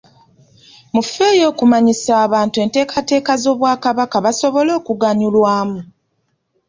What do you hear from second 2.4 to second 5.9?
enteekateeka z'Obwakabaka basobole okuganyulwamu.